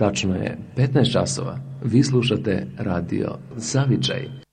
[0.00, 1.58] Tačno je 15 časova.
[1.84, 4.49] Vi slušate radio Zavičaj.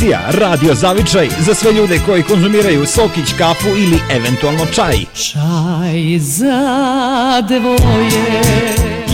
[0.00, 4.96] Emisija Radio Zavičaj za sve ljude koji konzumiraju sokić, kafu ili eventualno čaj.
[5.14, 8.42] Čaj za dvoje.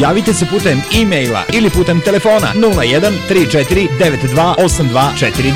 [0.01, 5.53] Javite se putem e-maila ili putem telefona 01 34 92 8242.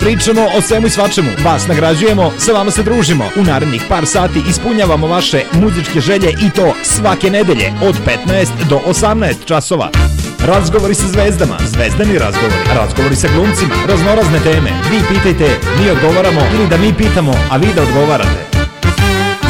[0.00, 3.24] Pričamo o svemu i svačemu, vas nagrađujemo, sa vama se družimo.
[3.36, 7.94] U narednih par sati ispunjavamo vaše muzičke želje i to svake nedelje od
[8.28, 9.90] 15 do 18 časova.
[10.46, 14.70] Razgovori sa zvezdama, zvezdani razgovori, razgovori sa glumcima, raznorazne teme.
[14.90, 15.48] Vi pitajte,
[15.78, 18.40] mi odgovaramo ili da mi pitamo, a vi da odgovarate.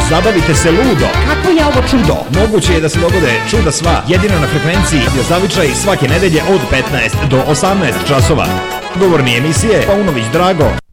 [0.09, 1.07] Zabavite se ludo.
[1.27, 2.15] Kako je ovo čudo?
[2.39, 6.61] Moguće je da se dogode čuda sva, jedino na frekvenciji gdje zavičaj svake nedelje od
[6.71, 8.45] 15 do 18 časova.
[8.99, 10.84] Govorni emisije Paunović Drago.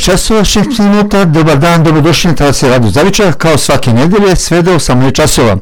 [0.00, 1.24] Časova 6 minuta.
[1.24, 5.56] Dobar dan, dobrodošli na Talase Radio Zavičar, kao svake nedelje, sve do 18 časova.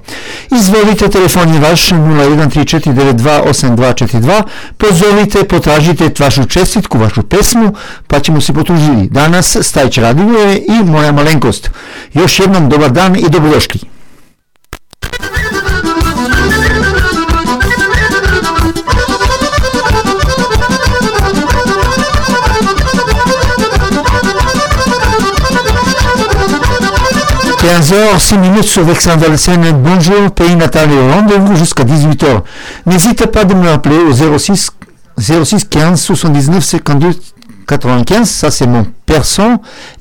[0.50, 4.42] Izvolite, telefon je vaš 0134928242,
[4.76, 7.74] pozovite, potražite vašu čestitku, vašu pesmu,
[8.06, 9.08] pa ćemo se potružiti.
[9.10, 11.70] Danas Stajć Radivuje i moja malenkost.
[12.14, 13.77] Još jednom dobar dan i dobrodošli.–
[28.28, 28.84] 6 minutes sur
[29.38, 29.64] Scène.
[29.82, 32.42] Bonjour, pays natal et rendez-vous jusqu'à 18h.
[32.84, 34.70] N'hésitez pas de me rappeler au 06,
[35.16, 37.14] 06 15 79 52
[37.66, 39.42] 95, ça c'est mon perso,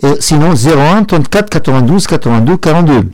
[0.04, 3.10] et sinon 01 34 92 82 42.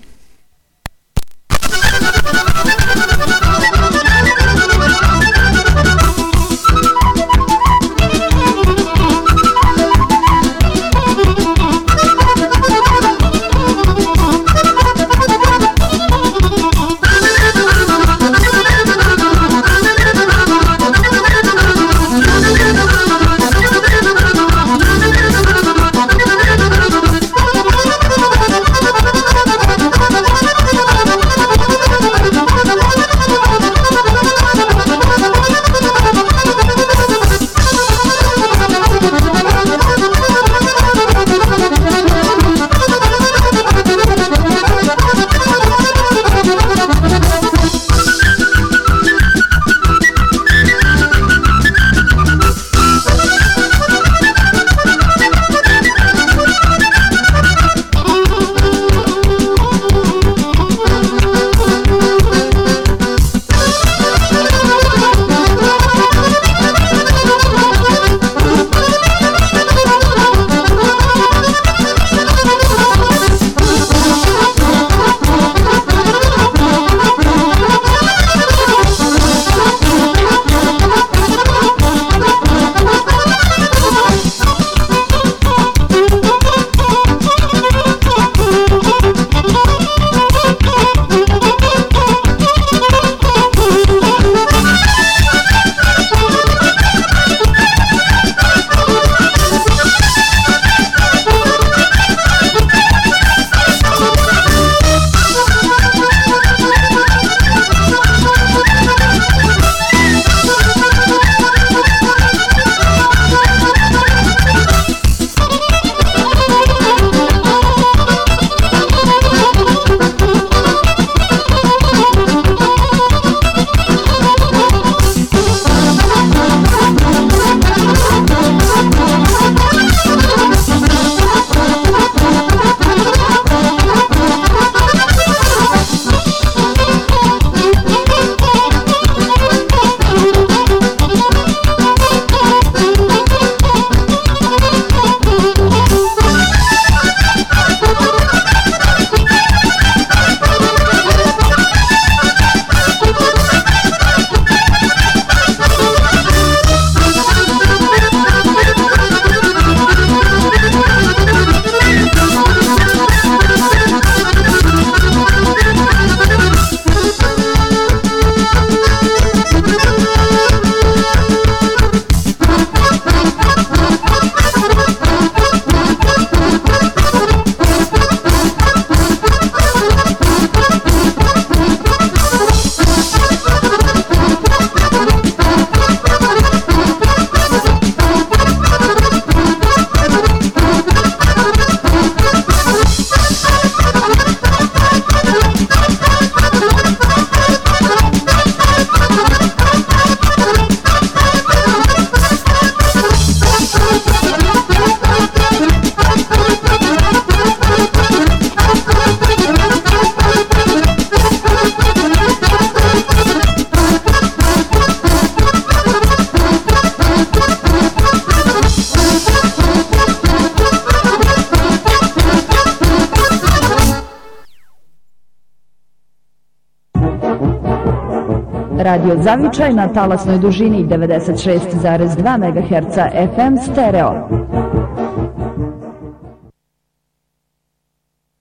[229.24, 232.98] Zavičaj na talasnoj dužini 96,2 MHz
[233.36, 234.12] FM stereo.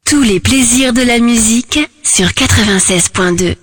[0.04, 3.61] Tous les plaisirs de la musique sur 96.2.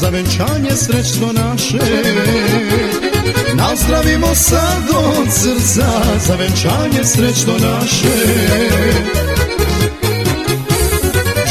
[0.00, 1.78] za venčanje srećno naše.
[3.54, 5.90] Nazdravimo sad od srca,
[6.26, 8.18] za venčanje srećno naše.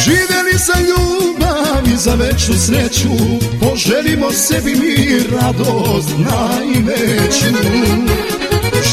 [0.03, 3.09] Živjeli za ljubav i za veću sreću
[3.61, 7.45] Poželimo sebi mir, radost najveću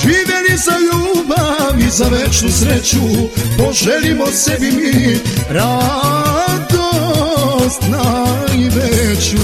[0.03, 5.19] Živjeli za ljubav i za veću sreću Poželimo sebi mir,
[5.51, 6.74] radost
[7.90, 9.38] najveću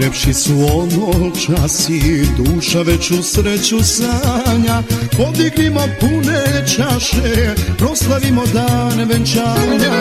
[0.00, 1.09] Ljepši su ono
[1.46, 4.82] časi, duša veću sreću sanja.
[5.16, 10.00] Podignimo pune čaše, proslavimo dan venčanja.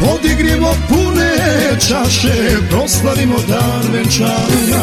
[0.00, 1.32] Podignimo pune
[1.88, 4.82] čaše, proslavimo dan venčanja.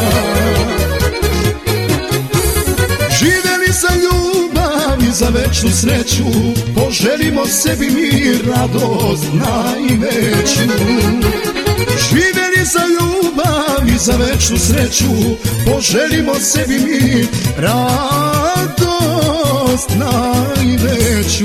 [3.18, 6.24] Živjeli za ljubav i za veću sreću
[6.74, 10.60] Poželimo sebi mir, radost najveću
[12.64, 15.04] Za ljubav i za veću sreću
[15.66, 18.88] Poželimo sebi mi radost
[19.96, 21.44] najveću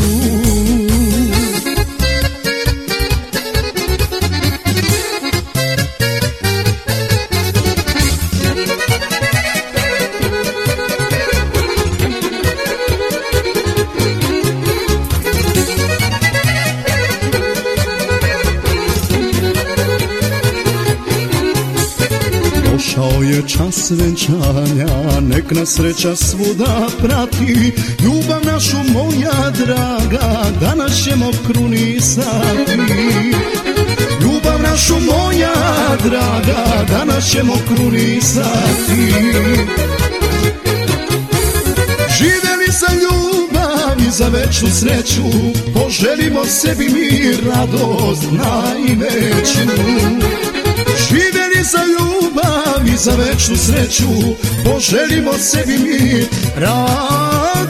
[23.83, 27.71] je čas venčanja, nek nas sreća svuda prati.
[28.03, 32.71] Ljubav našu moja draga, danas ćemo krunisati.
[34.21, 35.53] Ljubav našu moja
[36.03, 39.13] draga, danas ćemo krunisati.
[42.17, 45.23] Živjeli za ljubav i za veću sreću
[45.73, 49.59] Poželimo sebi mir, radost najveću.
[51.09, 52.22] Živjeli za ljubav
[52.97, 54.09] za veću sreću
[54.65, 57.67] Poželimo sebi mi radost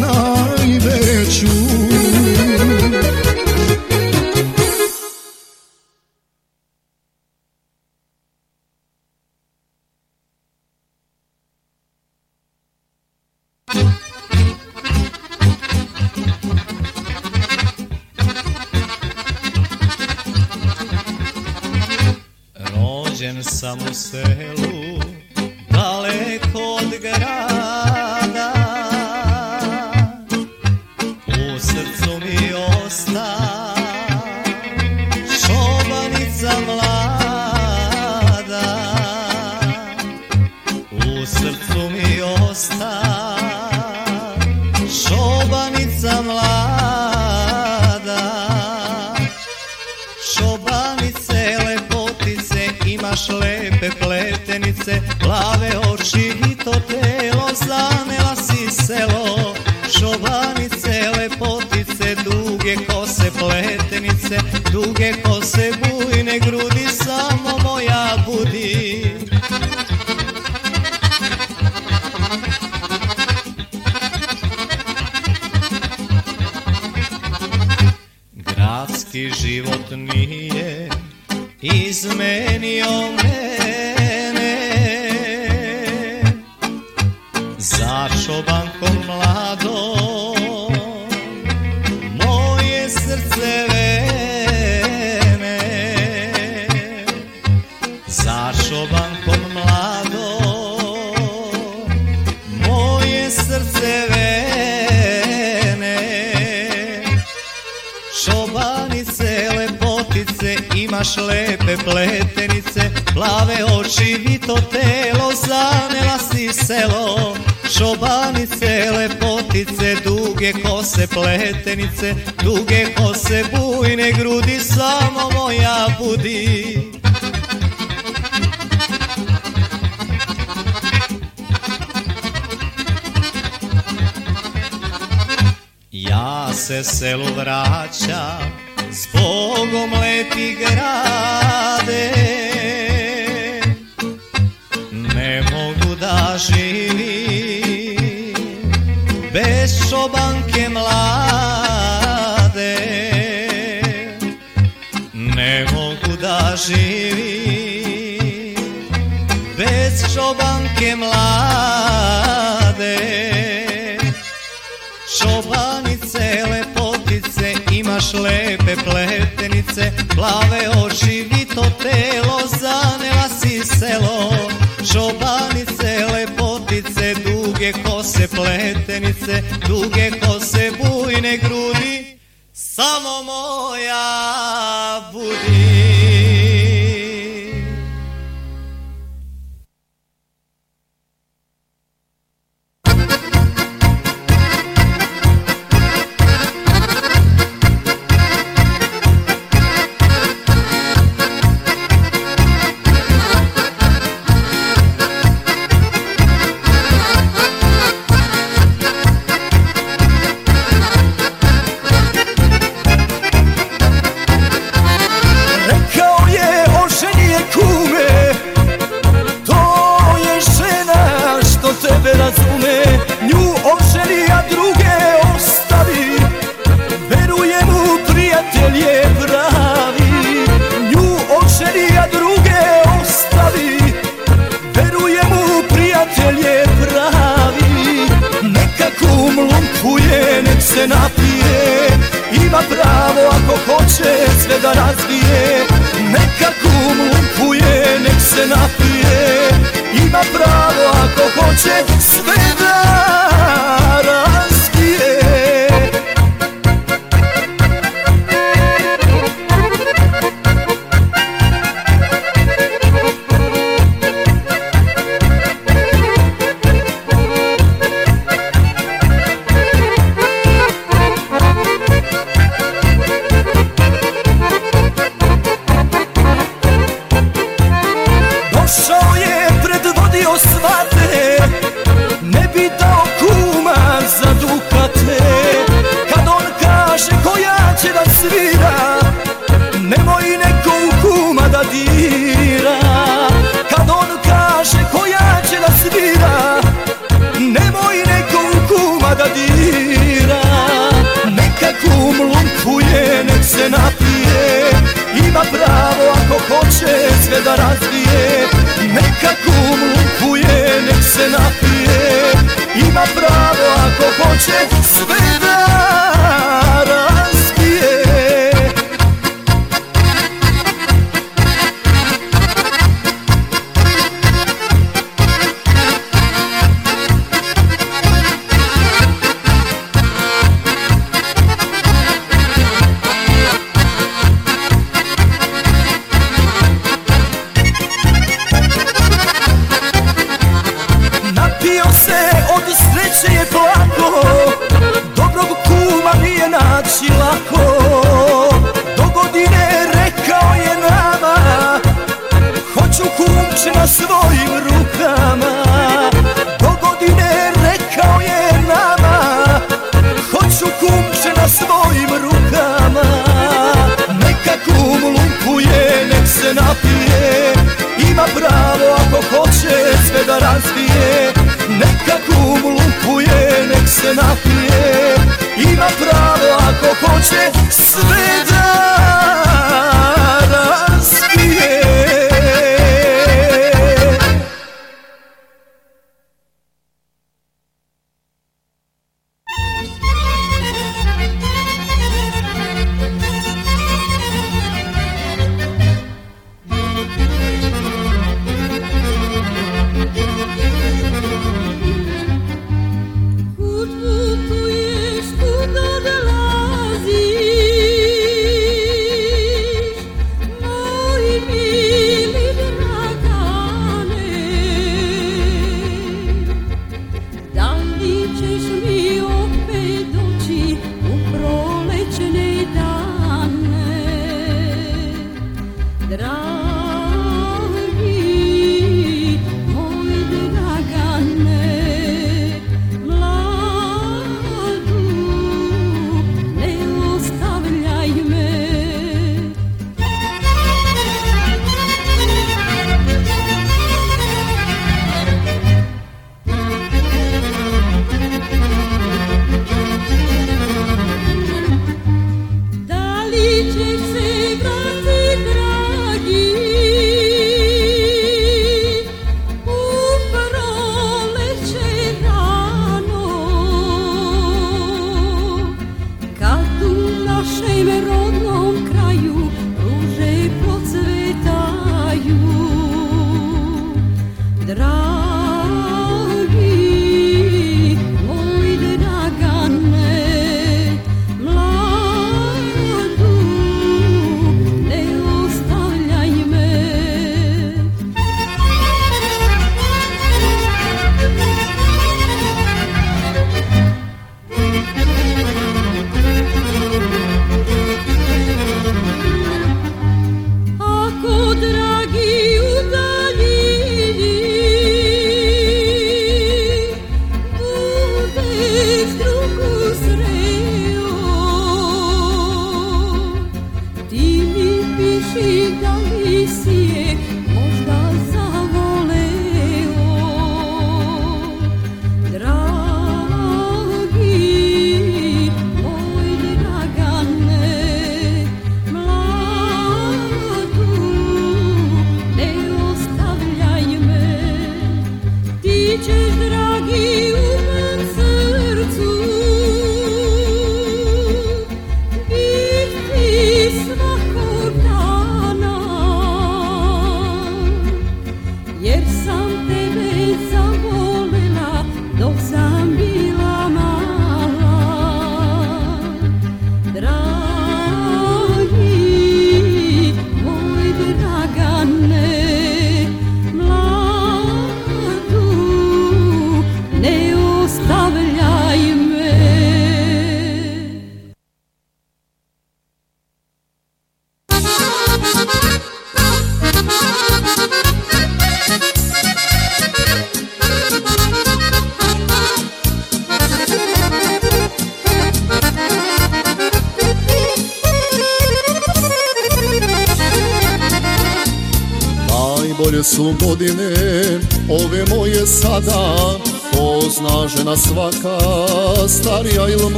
[0.00, 1.46] najveću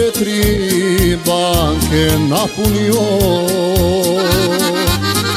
[0.00, 3.02] četiri banke napunio.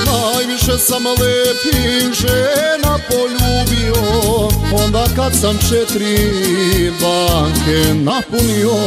[0.06, 4.50] Najviše sam lepih žena poljubio
[4.84, 8.78] Onda kad sam četiri banke napunio.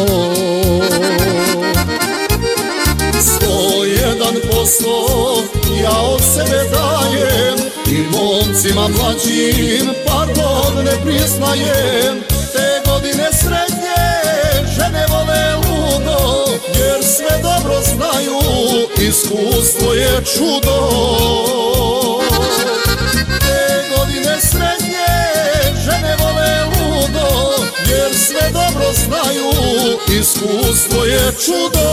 [3.21, 5.43] Sto jedan posto
[5.83, 7.59] ja od sebe dajem
[7.91, 12.36] I momcima mlađim pardon ne priznajem
[17.07, 18.39] sve dobro znaju,
[19.09, 20.91] iskustvo je čudo.
[23.41, 25.07] Te godine srednje
[25.85, 29.51] žene vole ludo Jer sve dobro znaju,
[30.21, 31.87] iskustvo je čudo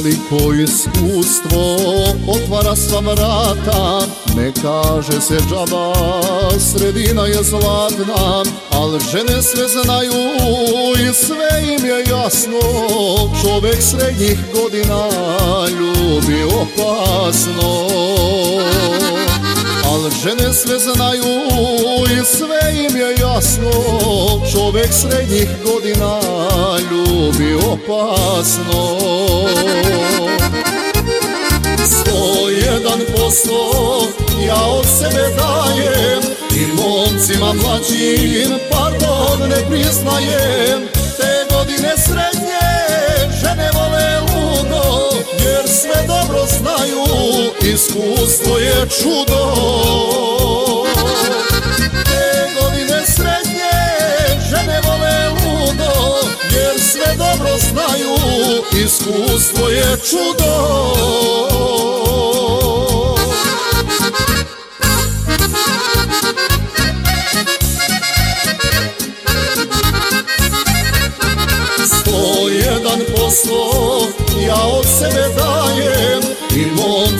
[0.00, 1.76] Veliko iskustvo
[2.28, 5.92] otvara sva vrata Ne kaže se džaba,
[6.58, 10.12] sredina je zlatna Al žene sve znaju
[10.94, 12.60] i sve im je jasno.
[13.42, 15.08] Čovek srednjih godina
[15.68, 17.90] ljubi opasno
[20.00, 21.24] Al žene sve znaju
[22.04, 23.70] i sve im je jasno
[24.52, 26.20] Čovek srednjih godina
[26.90, 28.98] ljubi opasno.
[31.86, 34.08] Sto jedan posto
[34.46, 36.22] ja od sebe dajem
[36.56, 40.89] I momcima mlađim pardon ne priznajem
[47.62, 49.54] iskustvo je čudo.
[52.04, 53.72] Te godine srednje
[54.50, 55.92] žene vole ludo
[56.52, 58.16] Jer sve dobro znaju,
[58.84, 60.50] iskustvo je čudo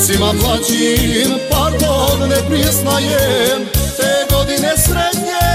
[0.00, 3.68] momcima mlađim pardon ne priznajem.
[3.96, 5.46] Te godine srednje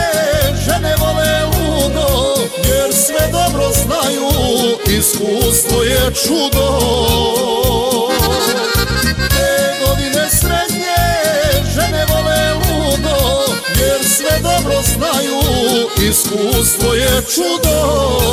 [0.66, 4.30] žene vole ludo Jer sve dobro znaju,
[5.00, 6.80] iskustvo je čudo.
[9.30, 10.98] Te godine srednje
[11.76, 15.42] žene vole ludo Jer sve dobro znaju,
[16.10, 18.26] iskustvo je čudo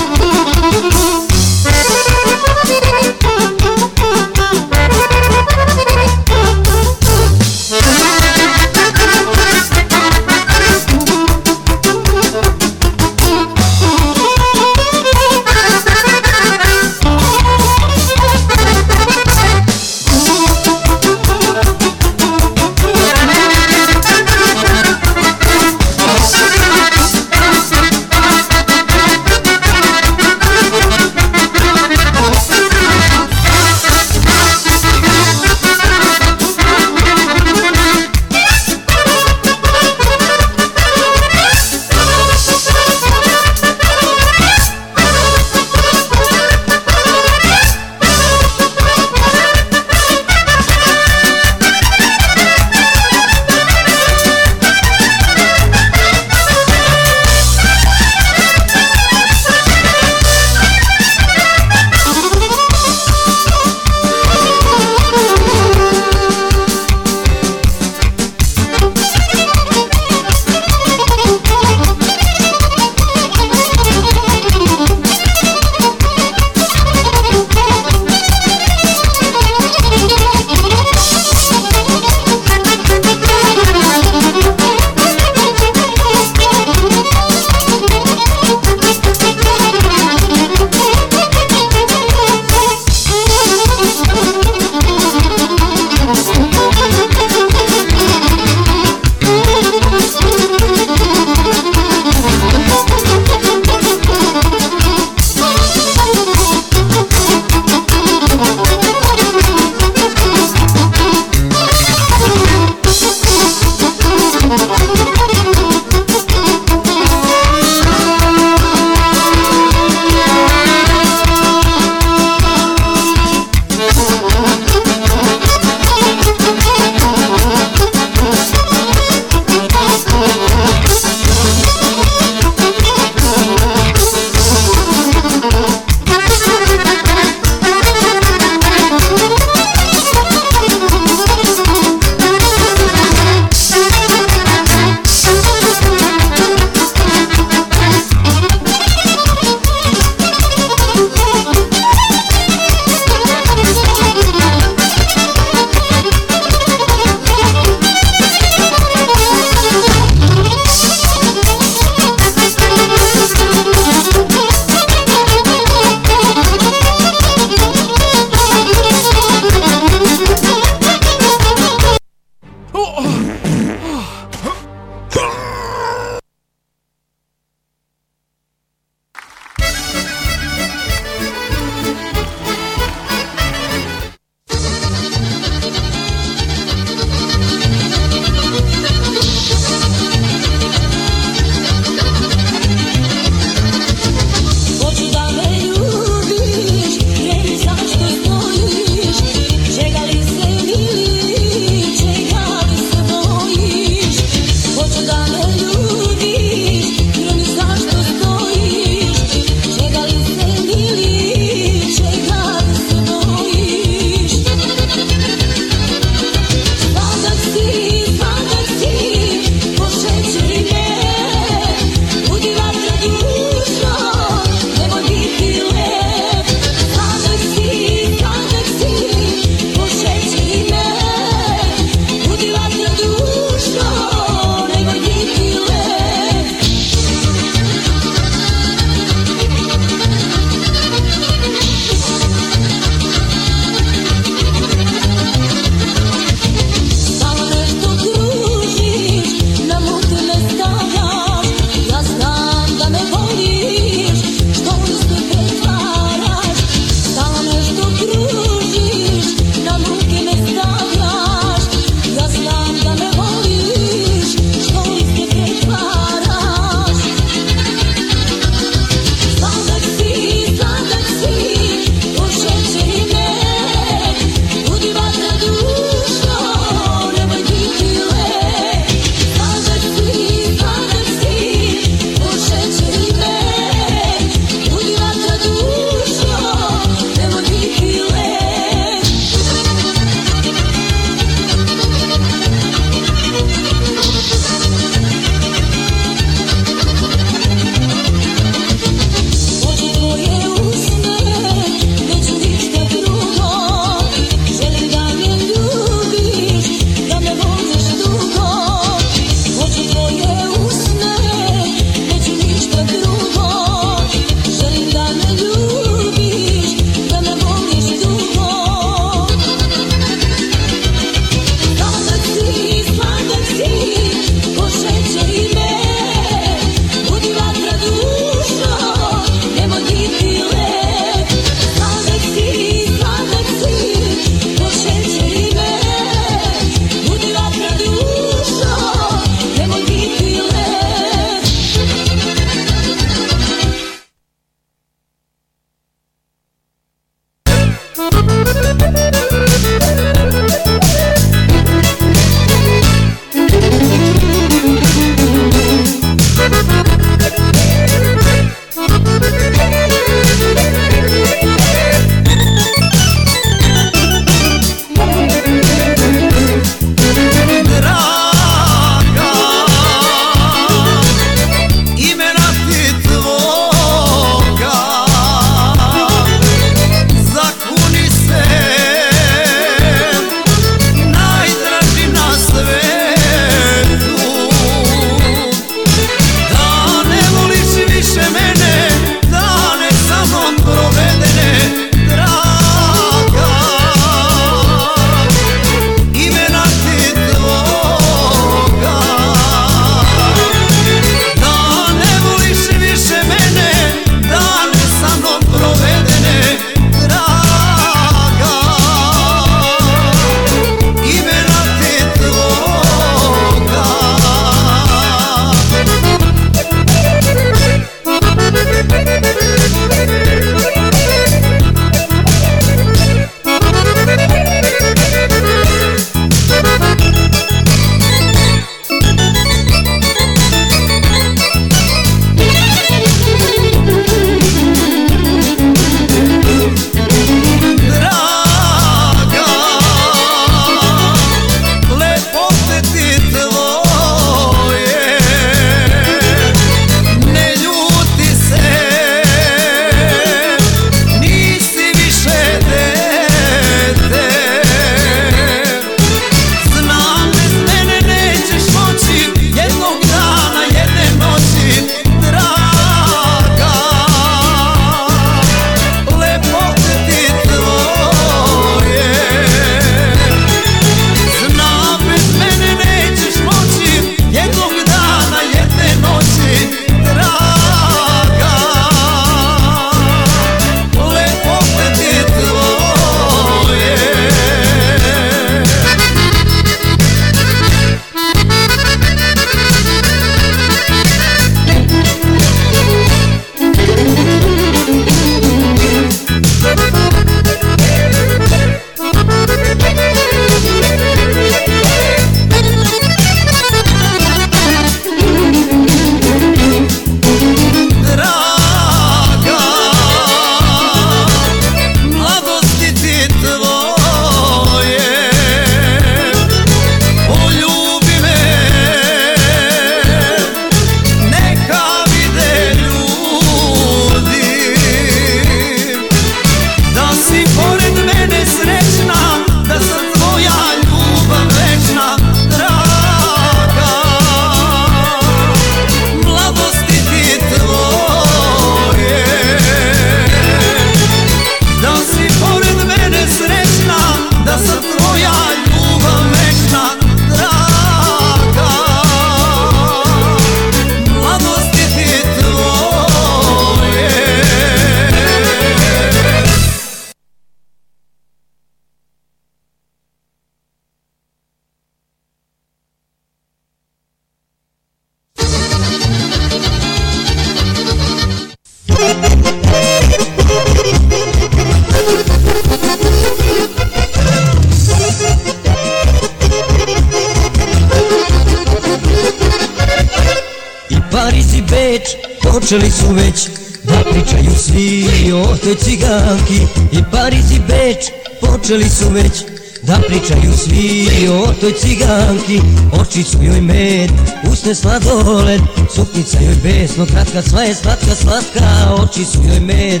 [591.60, 592.60] toj ciganki
[593.00, 594.10] Oči su joj med,
[594.52, 595.60] usne sladoled
[595.94, 600.00] Suknica joj besno kratka, sva je slatka slatka Oči su joj med,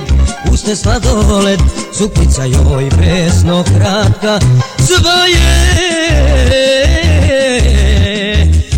[0.52, 1.60] usne sladoled
[1.98, 4.38] Suknica joj besno kratka
[4.78, 5.50] Sva je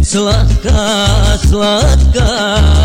[0.05, 0.79] slatka,
[1.49, 2.82] slatka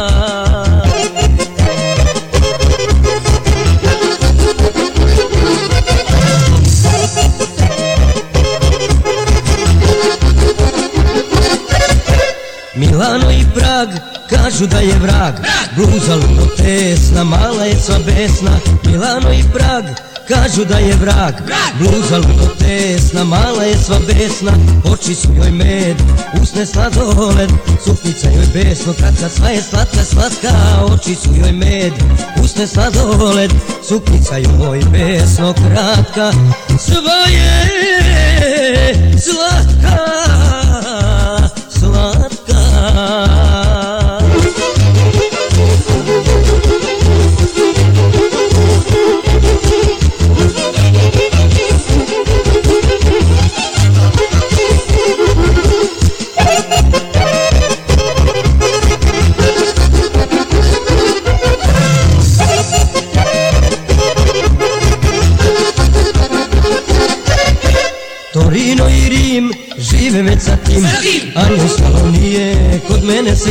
[13.58, 13.90] Prag
[14.30, 15.34] kažu da je vrag.
[15.76, 19.86] Bluza ludo tesna, mala je sva besna Milano i Prag
[20.28, 21.34] kažu da je vrag.
[21.80, 24.52] Bluza ludo tesna, mala je sva besna
[24.94, 25.96] Oči su joj med,
[26.42, 27.50] usne sladoled
[27.86, 30.52] Suknica joj besno, kratka sva je slatka, slatka
[30.94, 31.94] Oči su joj med,
[32.44, 33.52] usne sladoled
[33.90, 36.32] Suknica joj besno, kratka
[36.80, 37.64] Sva je
[39.20, 40.37] slatka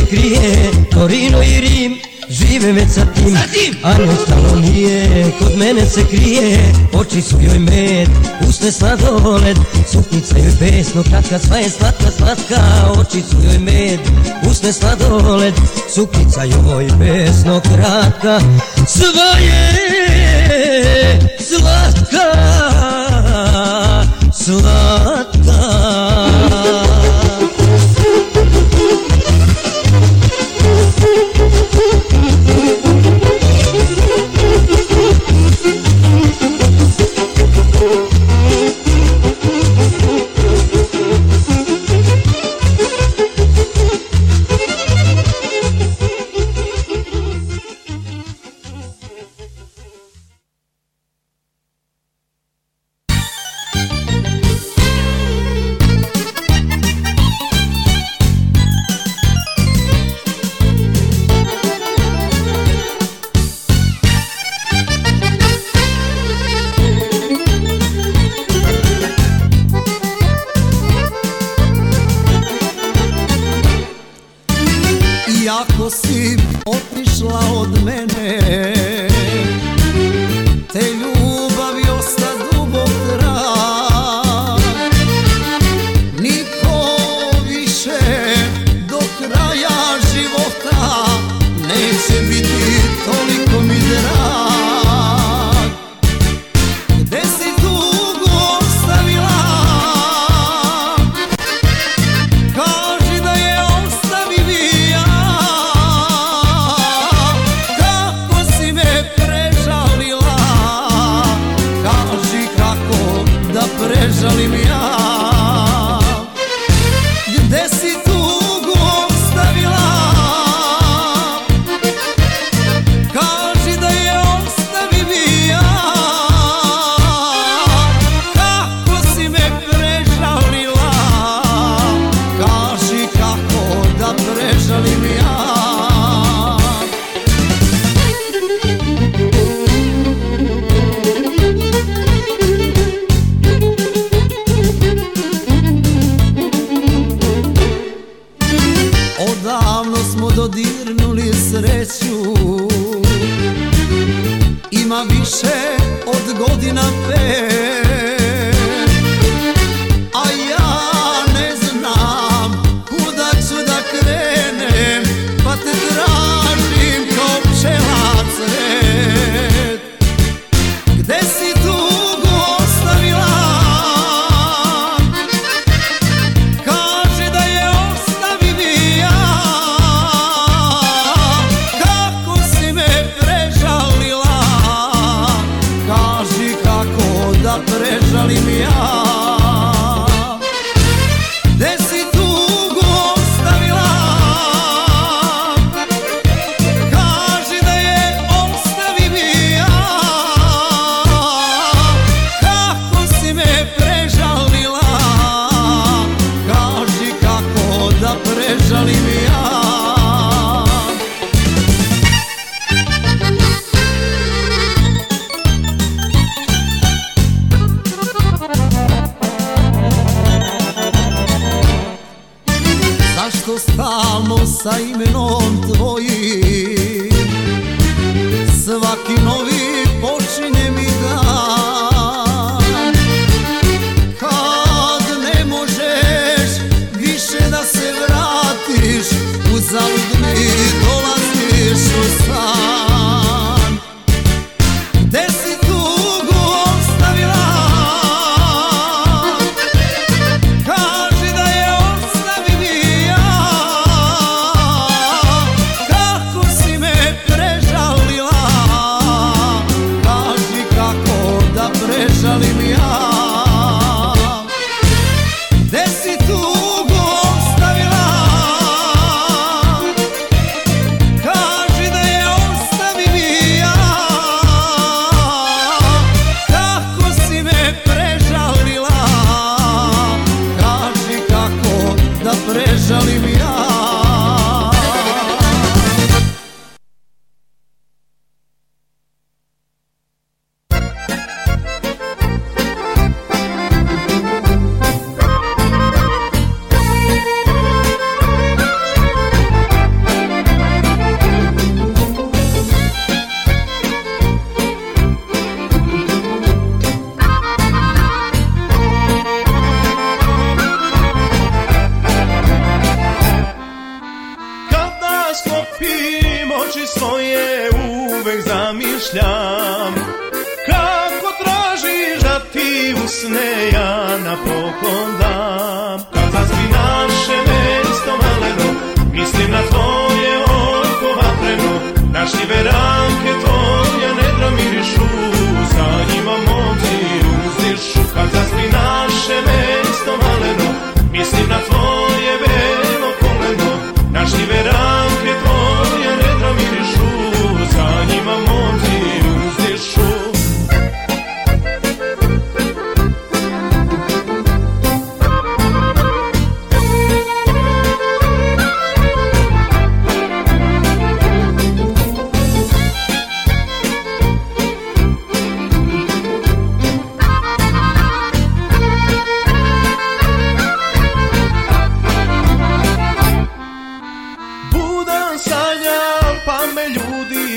[0.09, 1.99] krije Torino i Rim
[2.29, 3.37] žive već sa tim.
[3.83, 8.09] A ostalo nije, kod mene se krije Oči su joj med,
[8.49, 9.57] usne sladoled
[9.91, 12.61] Suknica joj besno kratka, sva je slatka, slatka
[12.99, 13.99] Oči su joj med,
[14.49, 15.53] usne sladoled
[15.95, 18.39] Suknica joj besno kratka.
[18.87, 19.77] Sva je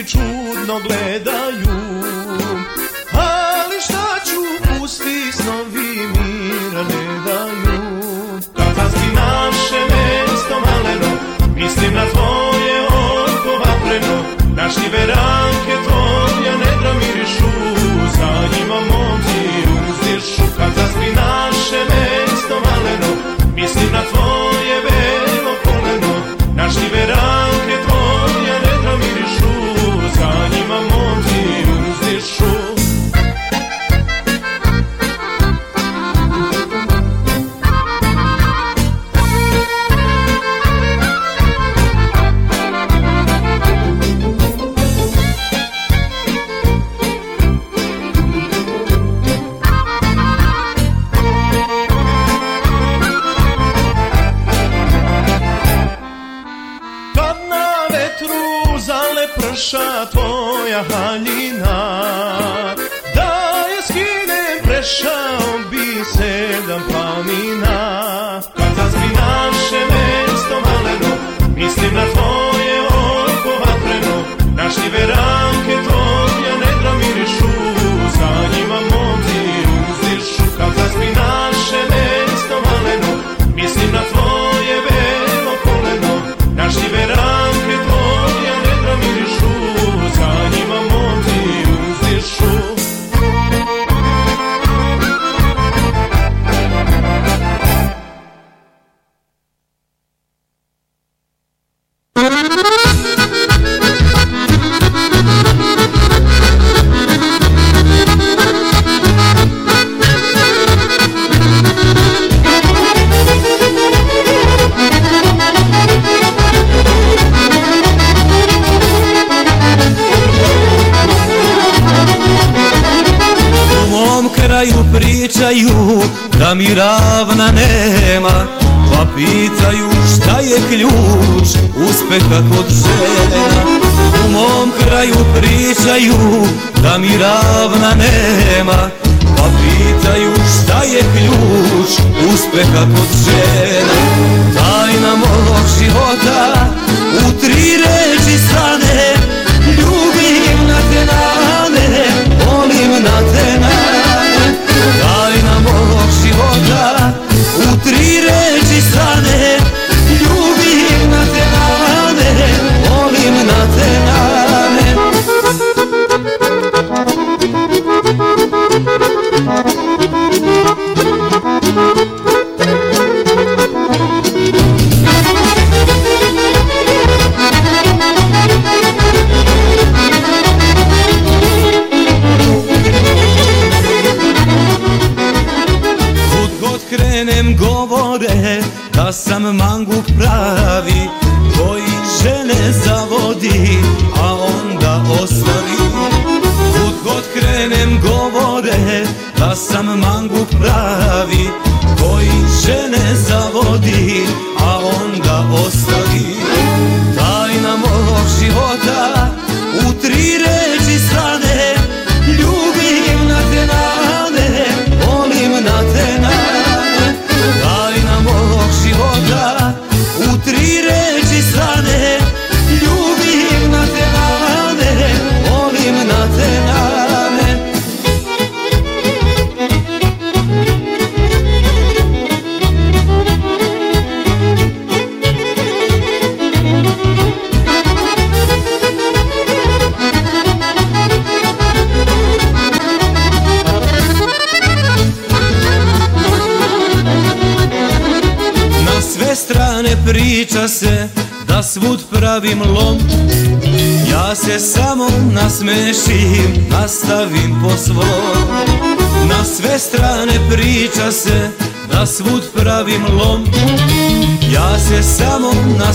[0.04, 1.80] čudno gledaju.
[3.12, 7.80] Ali šta ću pusti snovi mira ne daju?
[8.56, 11.20] Kazanski naše mesto maleno
[11.56, 14.24] Mislim na tvoje oko vatreno.
[14.56, 15.59] Naš veran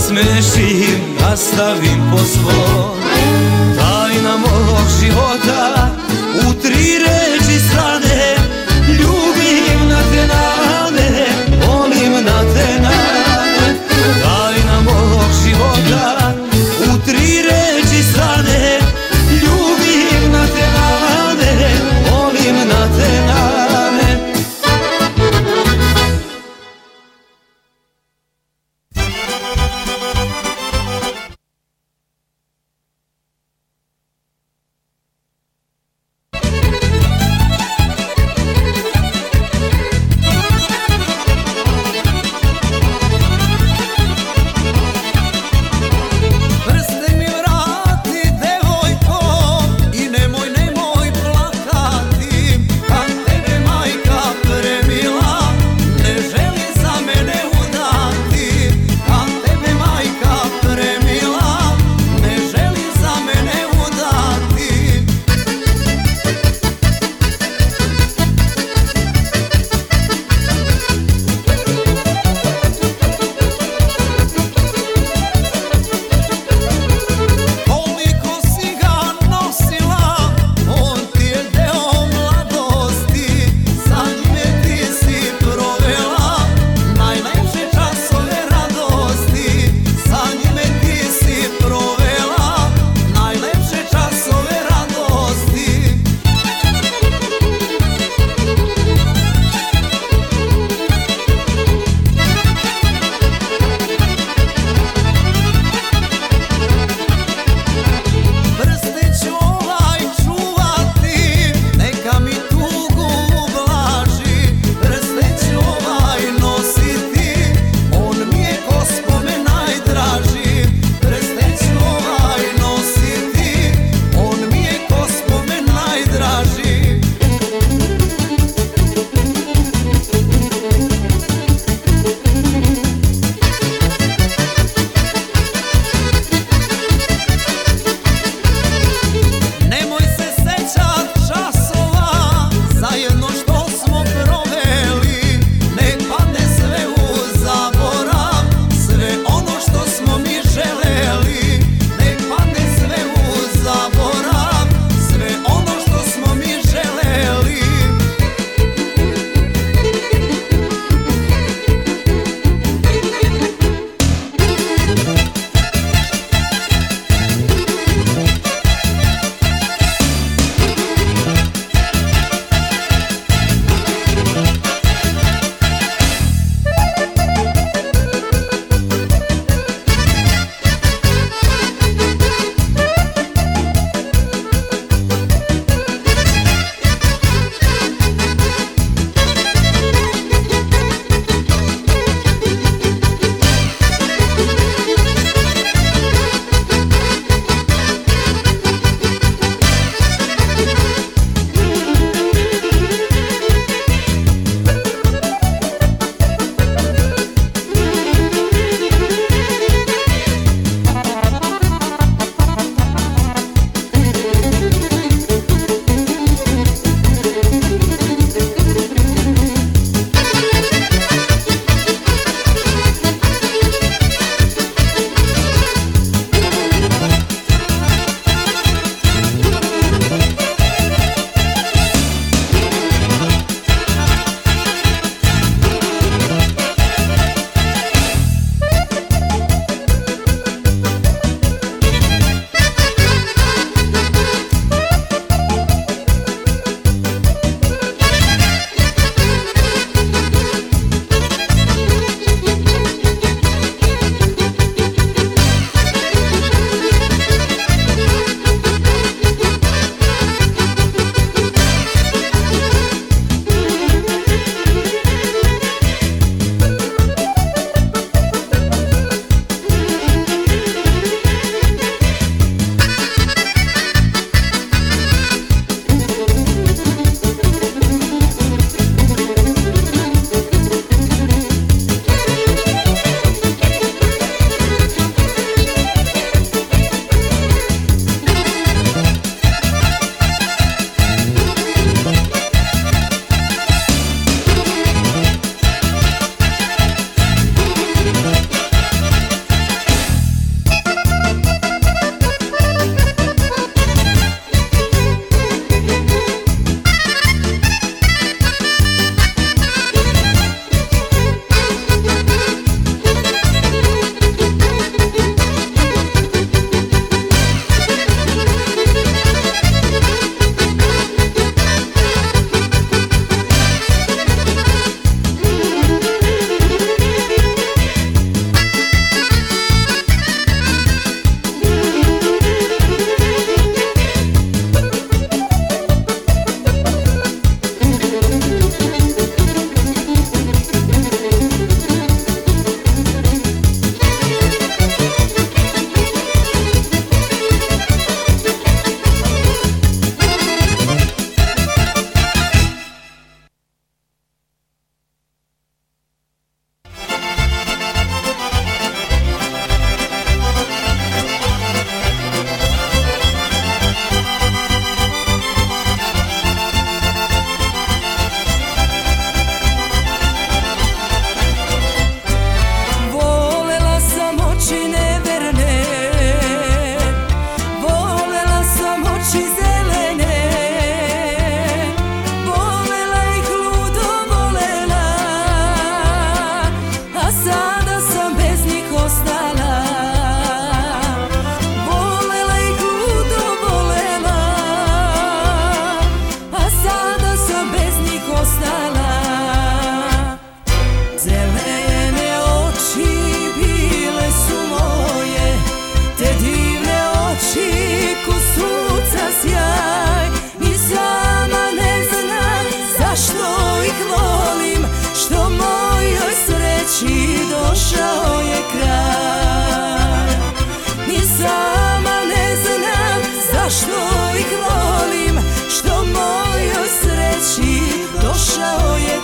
[0.06, 2.65] nasmešim, nastavim po svom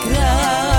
[0.03, 0.70] tekrar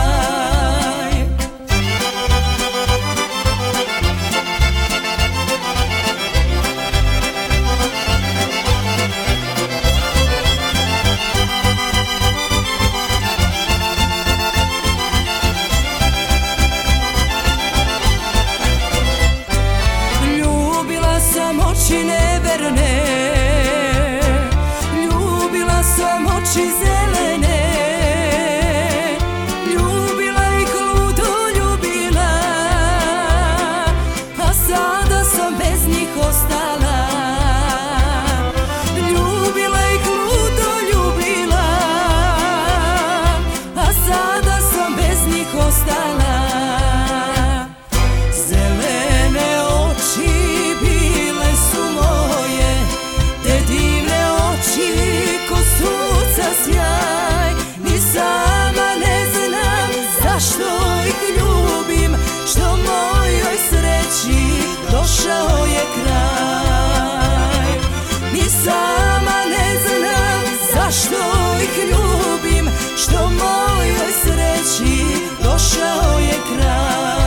[75.73, 77.22] Izdrži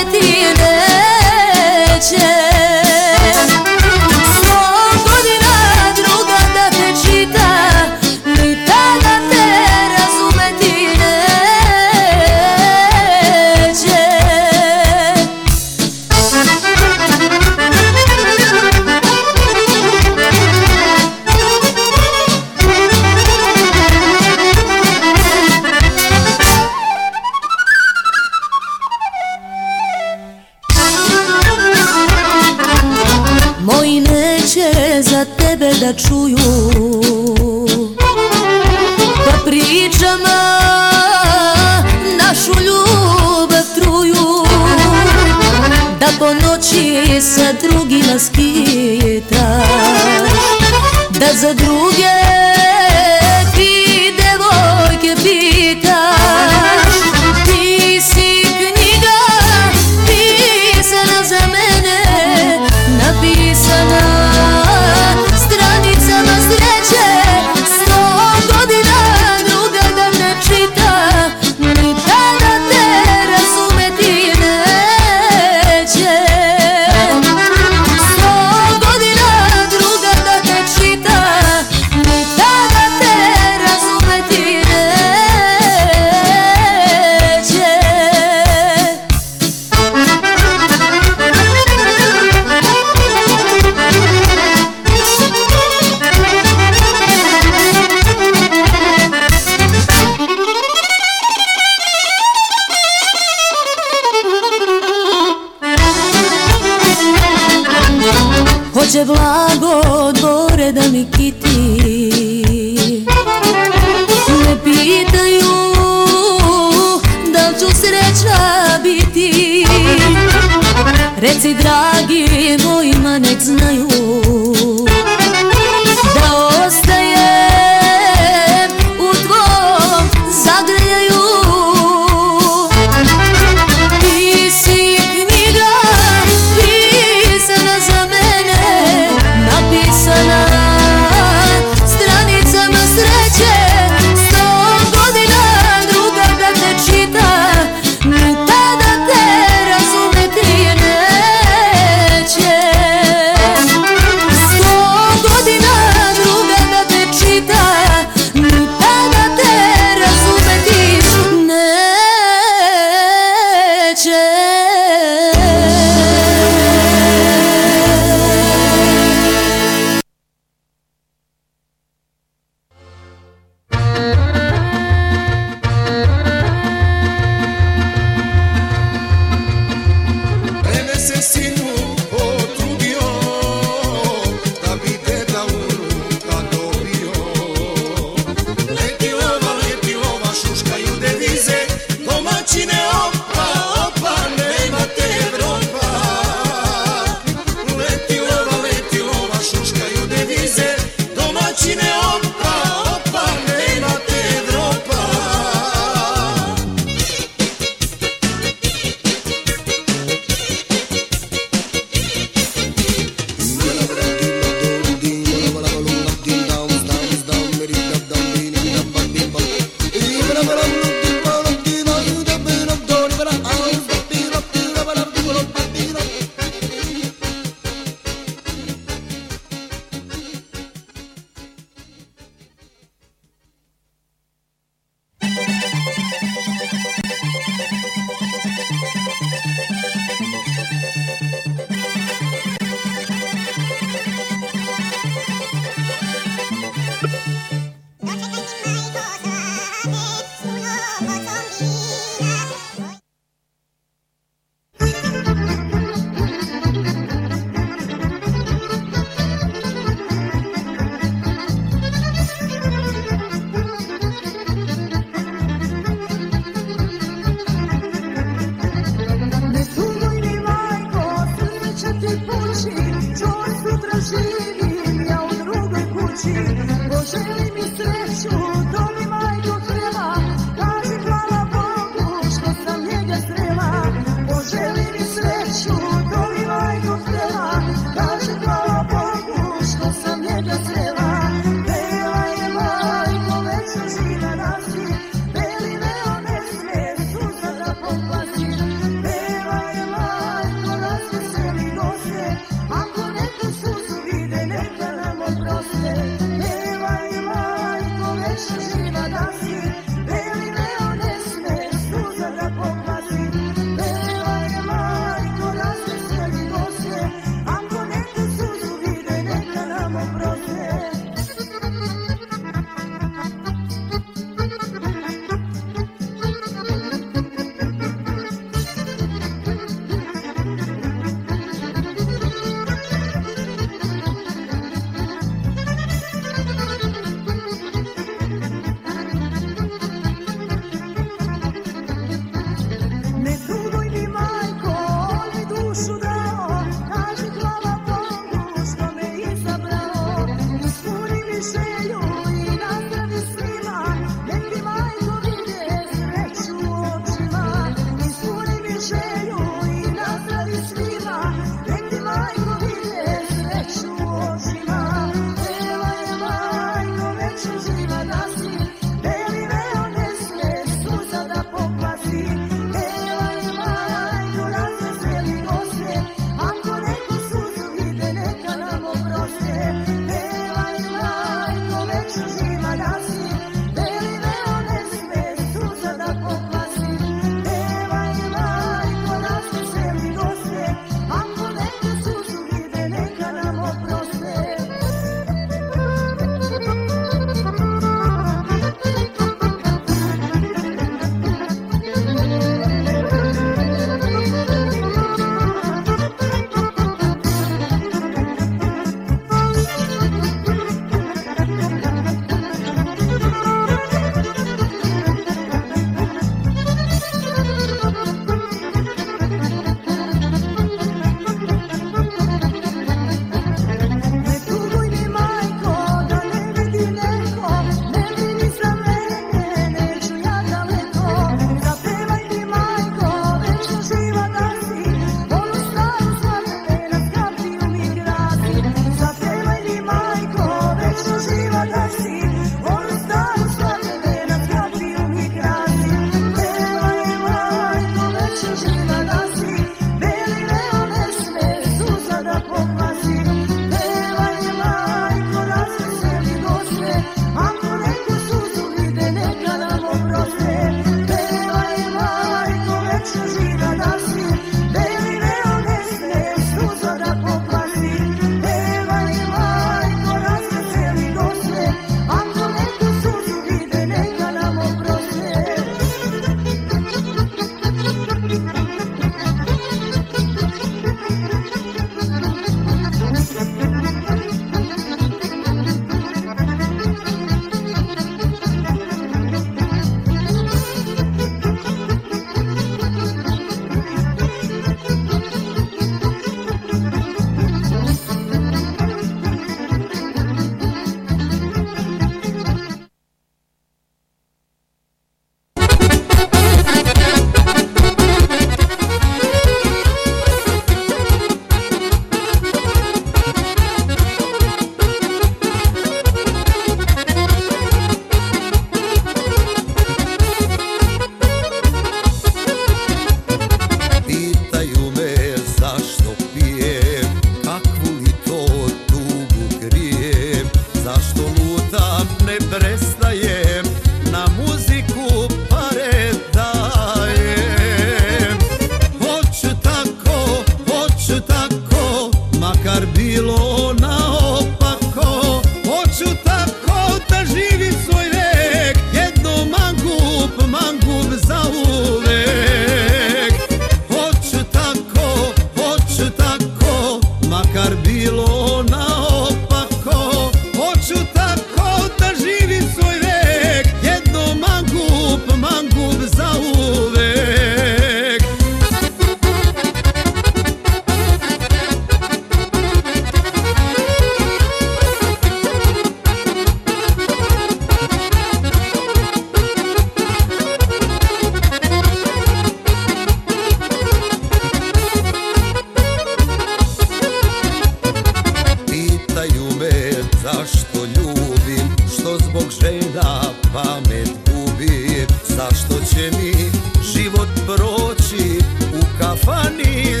[599.01, 600.00] kafani.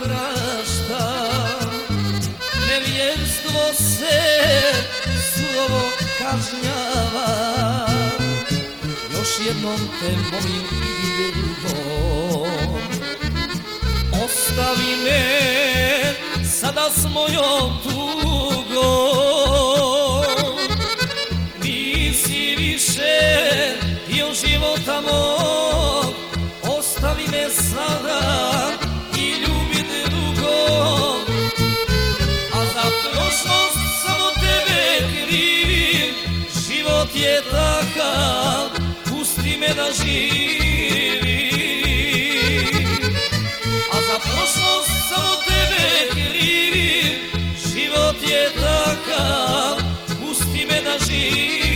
[0.00, 1.04] prašta.
[2.68, 4.20] Nevjerstvo se
[5.32, 5.82] slovo
[6.18, 7.30] kažnjava.
[9.18, 10.66] Još jednom te molim
[11.26, 12.46] ljubo
[14.24, 15.24] Ostavi me,
[16.44, 19.10] sada s mojom tugom.
[21.62, 23.20] Nisi više
[24.08, 26.14] dio života moj
[26.78, 28.59] Ostavi me sada.
[39.08, 41.20] pusti me da živim.
[43.92, 47.18] A za prošlost samo tebe krivim.
[47.72, 49.76] Život je takav,
[50.20, 51.69] pusti me da živim.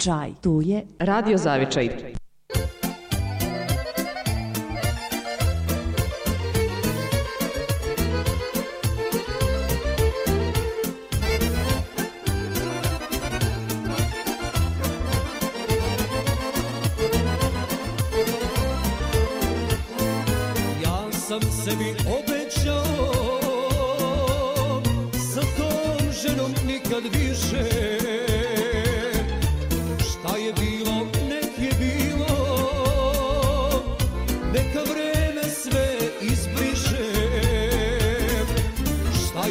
[0.00, 2.09] Čaj tu je Radio Zavičaj.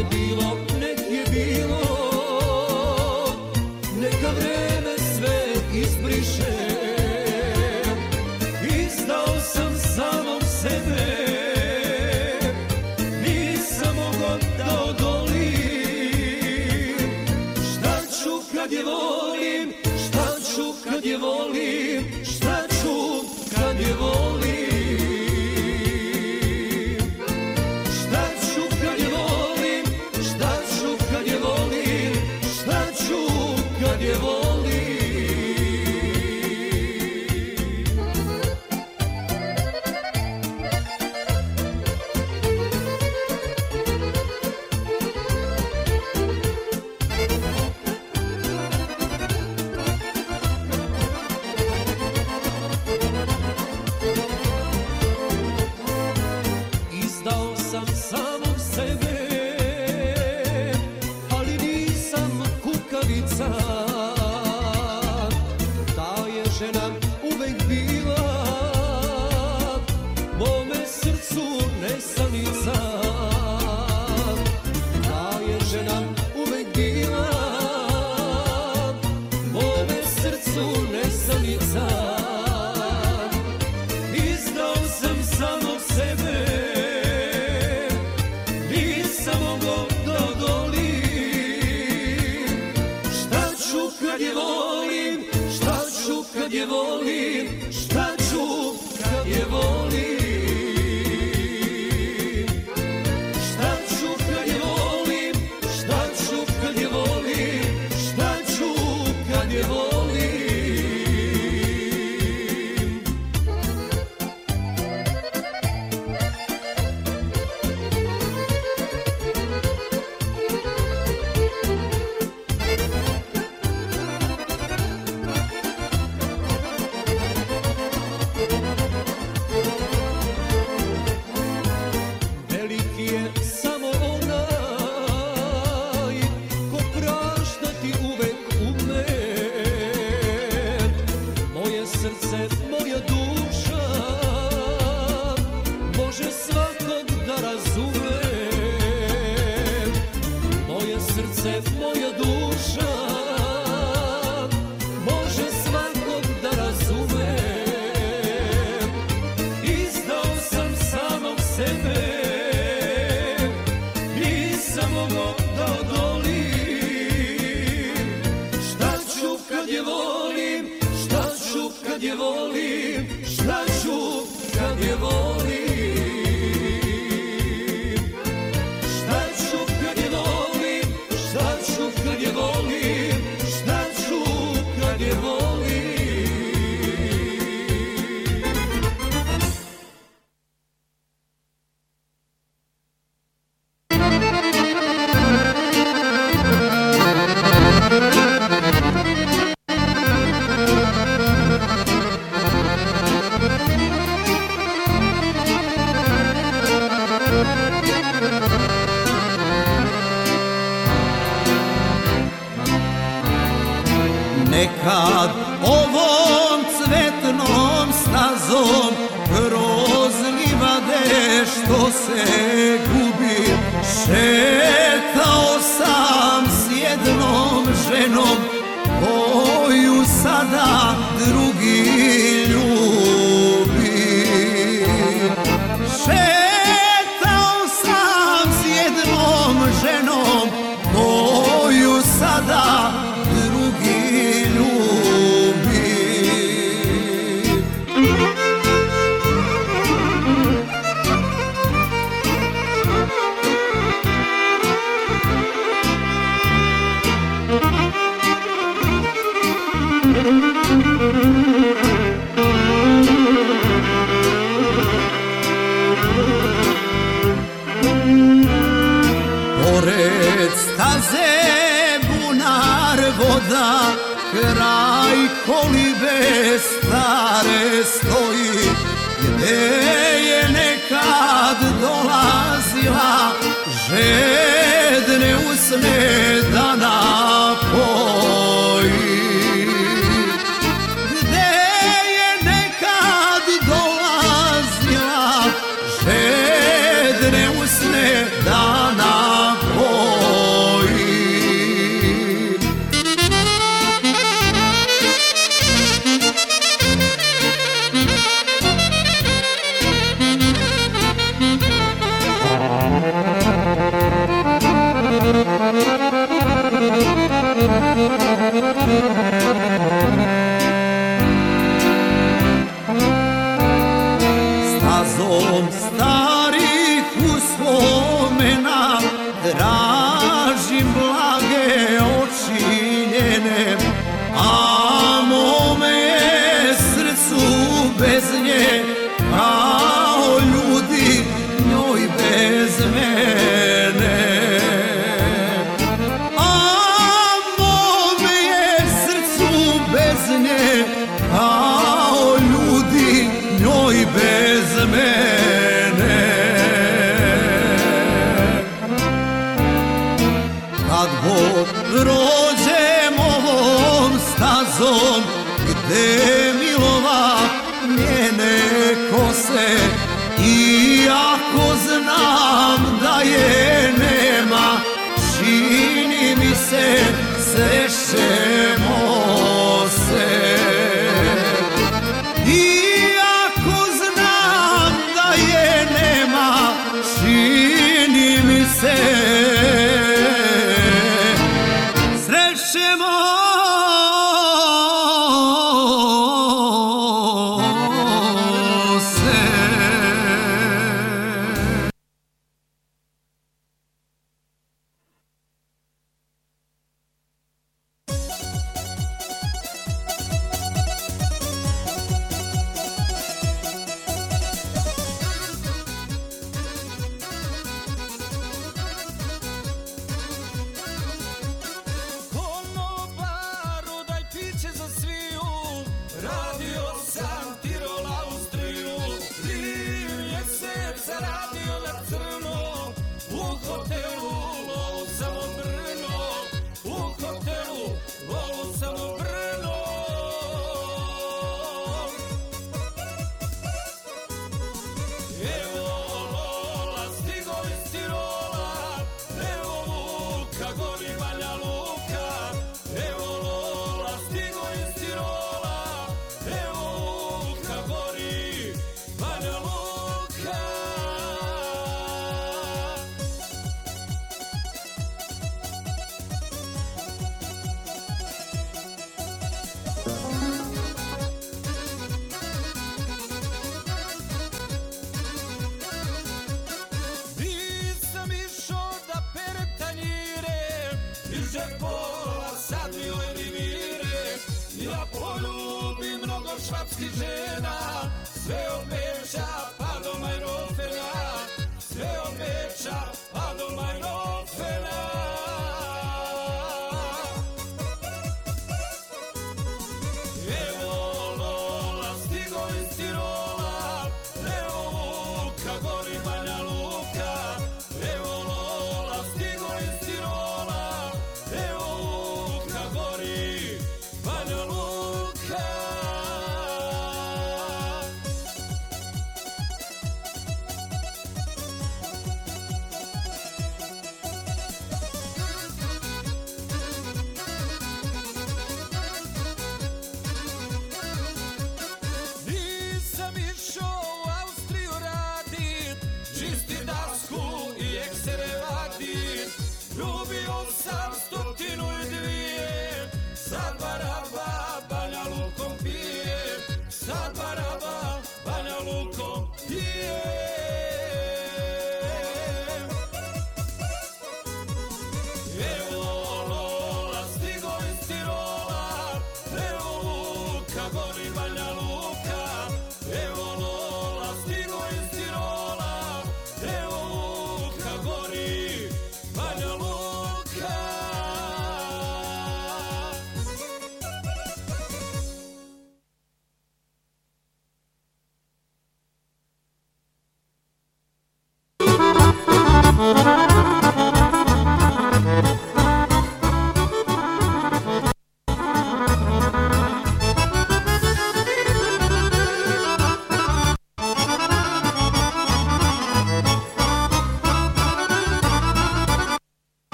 [0.00, 0.59] Šta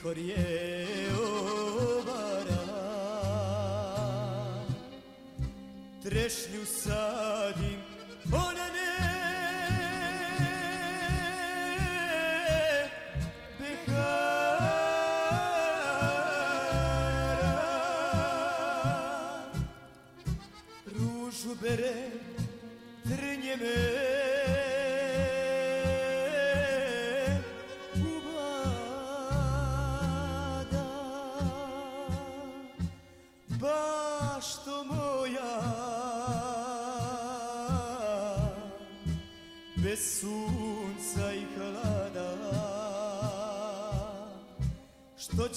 [0.00, 0.47] corriere.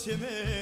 [0.02, 0.61] içime.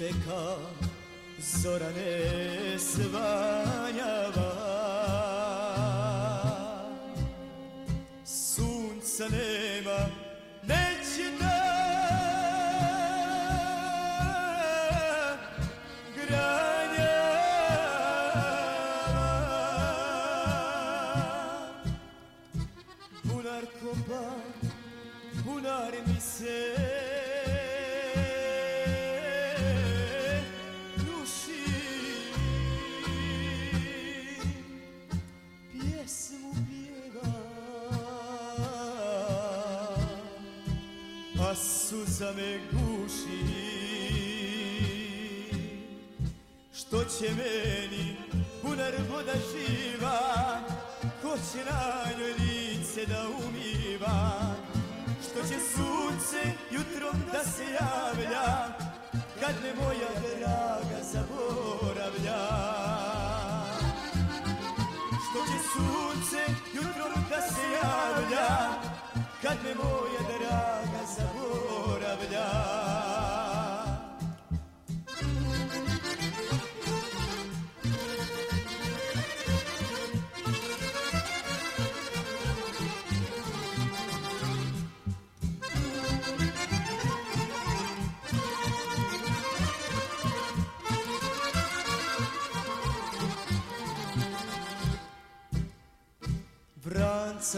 [0.00, 0.69] czeka.
[42.34, 42.79] me gusta.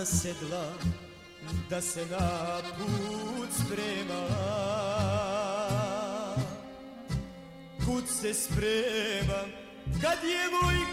[0.05, 0.65] sa sedla
[1.71, 4.23] da se na put sprema
[7.85, 9.41] Kud se sprema
[10.03, 10.92] kad je moj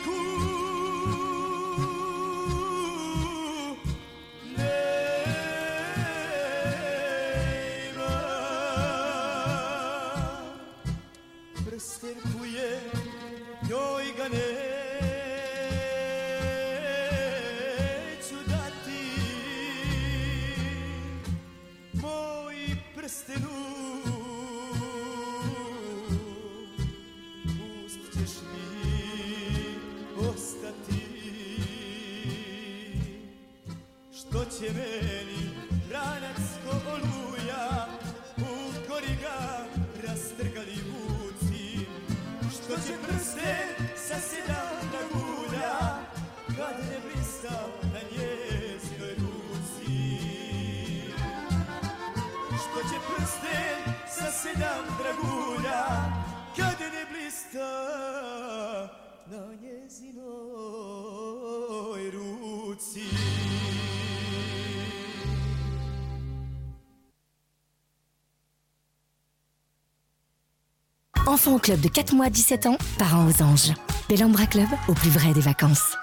[71.30, 73.74] enfants au club de 4 mois à 17 ans, parents aux anges.
[74.10, 75.96] Bellambra Club, au plus vrai des vacances.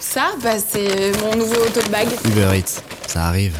[0.00, 2.08] Ça, bah, c'est mon nouveau auto de bague.
[2.24, 3.56] Uber Eats, ça arrive.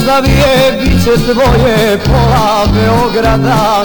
[0.00, 3.82] Ostavi je, bit tvoje pola Beograda.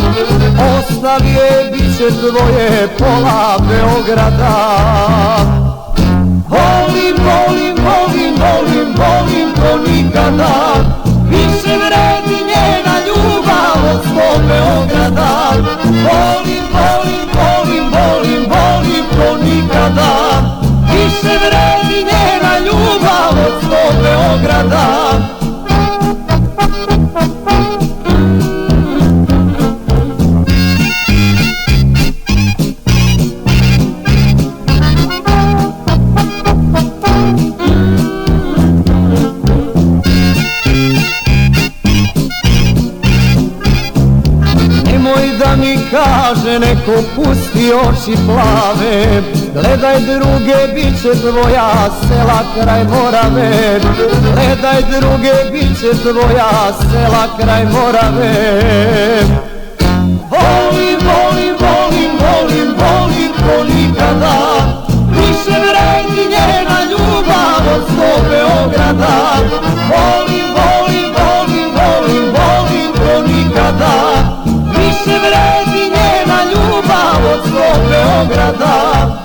[0.77, 4.55] Ostavi je, bit će tvoje pola Beograda.
[6.49, 10.75] Volim, volim, volim, volim, volim to nikada.
[11.29, 15.51] Više vredi njena ljubav od sto Beograda.
[15.83, 20.11] Volim, volim, volim, volim, volim to nikada.
[20.91, 25.44] Više vredi njena ljubav od sto Beograda
[45.55, 49.21] da mi kaže neko pusti oči plave
[49.53, 53.79] Gledaj druge, bit će tvoja sela kraj Morave.
[54.33, 58.33] Gledaj druge, bit će tvoja sela kraj Morave.
[60.31, 64.37] Volim, volim, volim, volim, volim ko nikada
[65.09, 69.35] Više vredi njena ljubav od sto Beograda
[69.89, 74.44] Volim, volim, volim, volim, volim ko nikada
[75.05, 79.21] Više vredi njena ljubav od sto Beograda.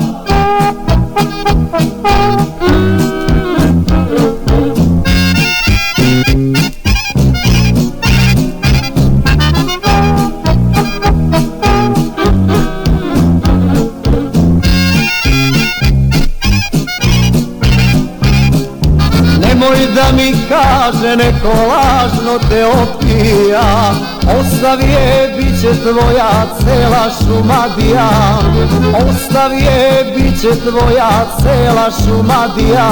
[19.40, 25.20] Nemoj da mi kaže neko lažno te opija Ostavi je,
[25.82, 28.10] tvoja cela šumadija.
[29.09, 32.90] Ostavi je, bit će tvoja cela šumadija.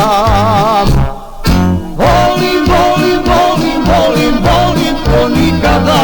[1.97, 5.99] Volim, volim, volim, volim, volim ko nikada.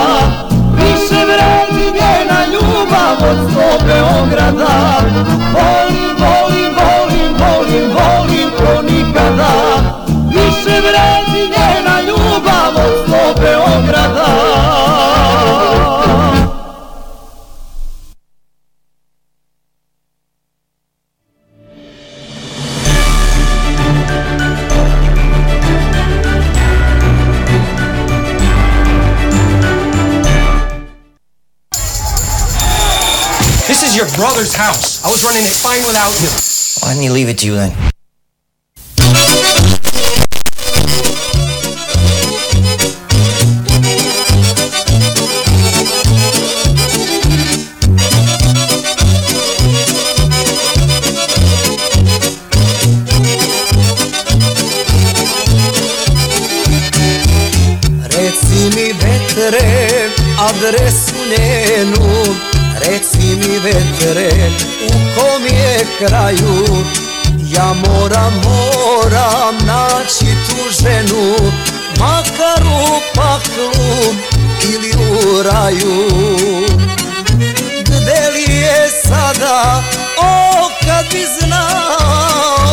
[0.76, 5.01] Više vredi njena ljubav od sto Beograda
[5.55, 9.52] Volim, volim, volim, volim, volim ko nikada.
[10.28, 14.84] Više vredi njena ljubav od sto Beograda
[33.95, 35.05] is your brother's house.
[35.05, 36.29] I was running it fine without you.
[36.82, 37.95] Why didn't he leave it to you then?
[62.80, 64.51] Reci mi vetre
[64.86, 66.85] u kom je kraju?
[67.51, 71.53] Ja moram, moram naći tu ženu
[71.98, 74.14] Makar u paklu
[74.72, 76.09] ili u raju.
[77.80, 79.82] Gde li je sada,
[80.19, 82.63] o kad bi znao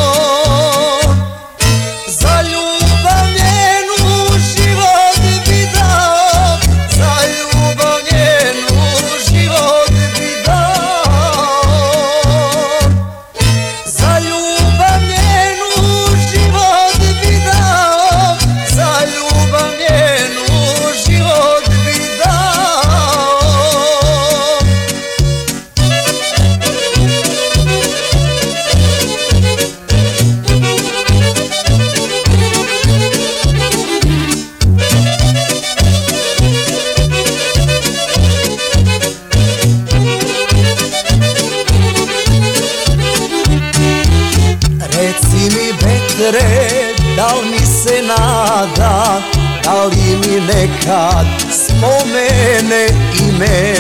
[50.39, 52.87] nekad spomene
[53.27, 53.75] ime.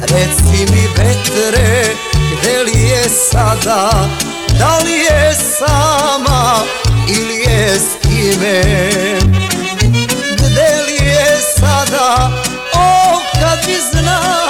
[0.00, 1.84] Reci mi vetre,
[2.32, 4.08] gde li je sada,
[4.58, 6.62] da li je sama
[7.08, 8.62] ili je s kime
[10.36, 11.26] Gde li je
[11.58, 12.30] sada,
[12.74, 14.43] o kad bi znao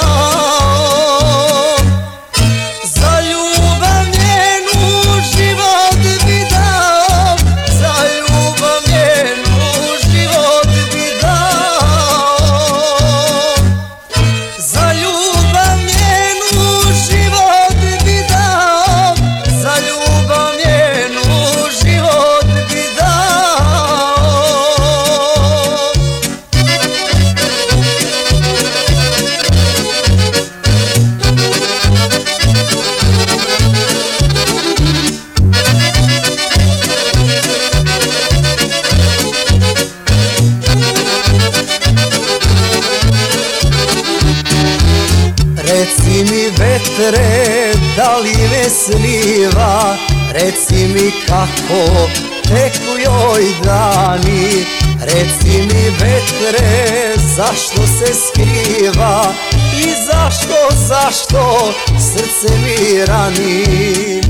[46.98, 49.96] vetre, da li me sniva
[50.32, 52.08] Reci mi kako
[52.42, 54.66] teku joj dani.
[55.00, 59.32] Reci mi vetre, zašto se skriva?
[59.78, 60.56] I zašto,
[60.88, 64.20] zašto srce mi rani?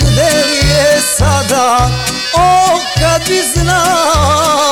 [0.00, 1.90] Gde li je sada,
[2.34, 4.64] o kad bi znao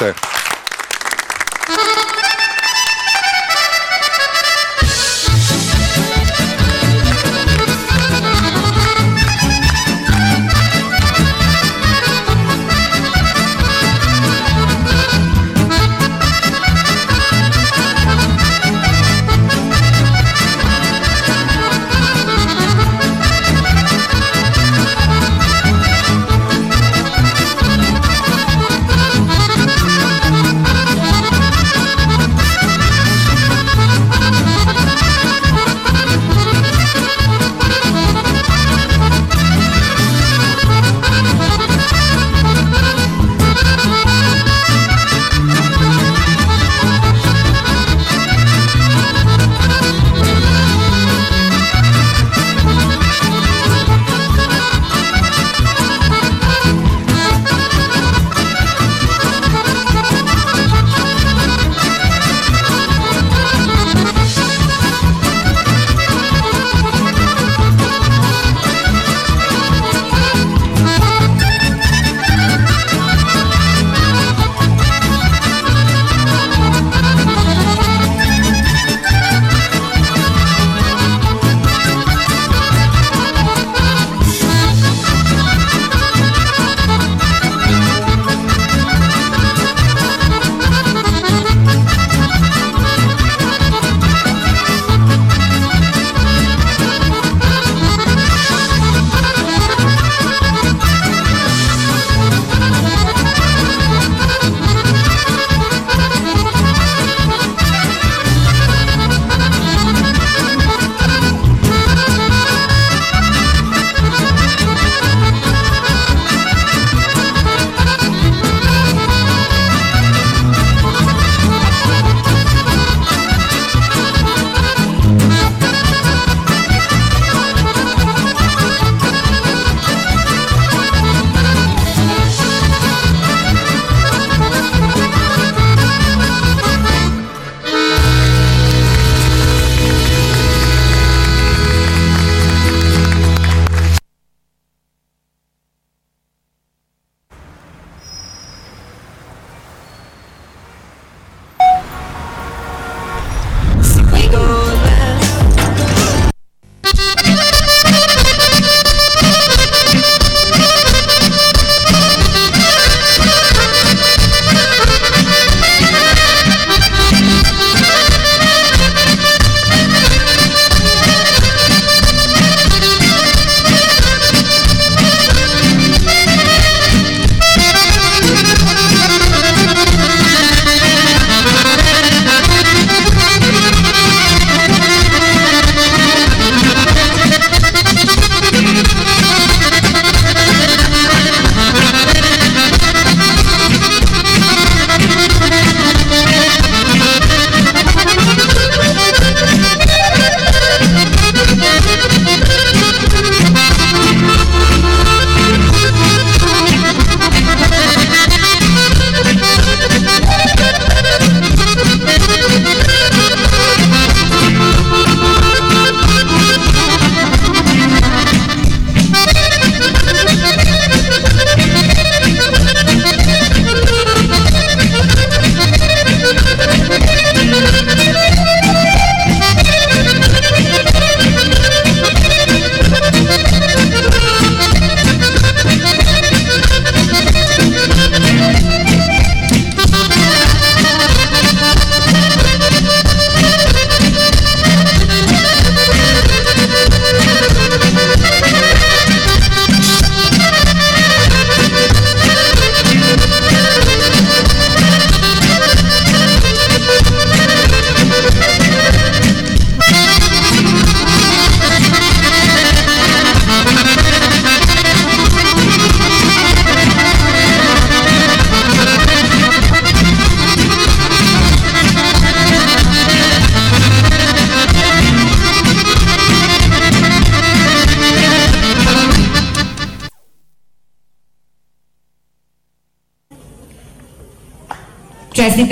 [0.00, 0.39] notte.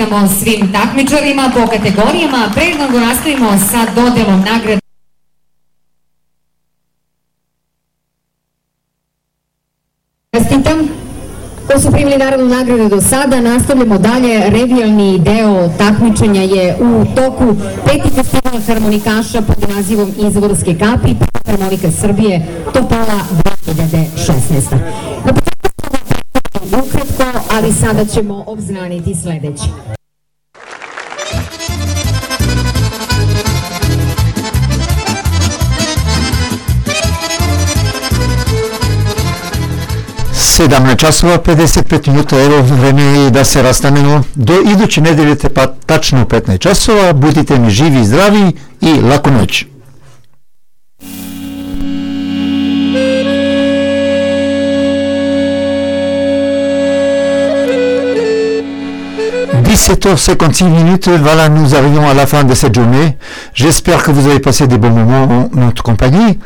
[0.09, 2.49] Čestitamo svim takmičarima po kategorijama.
[2.53, 4.79] Pre nego nastavimo sa dodelom nagrade
[10.35, 10.87] Čestitam.
[11.67, 14.49] Ko su primili naravno nagrade do sada, nastavljamo dalje.
[14.49, 17.55] Revijalni deo takmičenja je u toku
[17.85, 21.15] peti festival harmonikaša pod nazivom Izvorske kapi,
[21.45, 23.19] harmonika Srbije, Topala
[23.65, 24.71] 2016.
[25.25, 29.78] Na početku smo vam predstavili ukratko, ali sada ćemo obznaniti sledeće.
[40.69, 44.23] Sedam časova 55 minuta, evo vreme je da se rastanemo.
[44.35, 49.01] Do iduće nedelje te pa tačno u 15 časova, budite mi živi i zdravi i
[49.01, 49.65] laku noć.
[59.79, 63.17] «17h56 minutes, voilà, nous arrivons à la fin de cette journée.
[63.55, 66.37] J'espère que vous avez passé des bons moments en notre compagnie.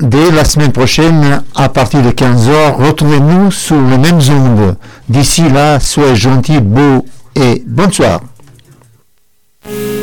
[0.00, 4.76] Dès la semaine prochaine, à partir de 15h, retrouvez-nous sur les mêmes ondes.
[5.08, 8.20] D'ici là, soyez gentils, beaux et bonsoir.
[9.66, 9.95] bili